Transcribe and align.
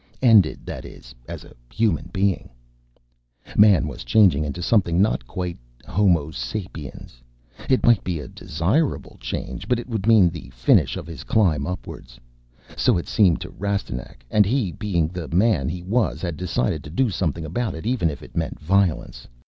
Ended, 0.23 0.65
that 0.65 0.83
is, 0.83 1.13
as 1.27 1.43
a 1.43 1.53
human 1.71 2.09
being. 2.11 2.49
Man 3.55 3.87
was 3.87 4.03
changing 4.03 4.43
into 4.43 4.63
something 4.63 4.99
not 4.99 5.27
quite 5.27 5.59
homo 5.85 6.31
sapiens. 6.31 7.21
It 7.69 7.85
might 7.85 8.03
be 8.03 8.19
a 8.19 8.27
desirable 8.27 9.17
change, 9.19 9.67
but 9.67 9.77
it 9.77 9.87
would 9.87 10.07
mean 10.07 10.31
the 10.31 10.49
finish 10.49 10.97
of 10.97 11.05
his 11.05 11.23
climb 11.23 11.67
upwards. 11.67 12.19
So 12.75 12.97
it 12.97 13.07
seemed 13.07 13.41
to 13.41 13.51
Rastignac. 13.51 14.25
And 14.31 14.43
he, 14.47 14.71
being 14.71 15.07
the 15.09 15.27
man 15.27 15.69
he 15.69 15.83
was, 15.83 16.23
had 16.23 16.35
decided 16.35 16.83
to 16.85 16.89
do 16.89 17.11
something 17.11 17.45
about 17.45 17.75
it 17.75 17.85
even 17.85 18.09
if 18.09 18.23
it 18.23 18.35
meant 18.35 18.59
violence. 18.59 19.27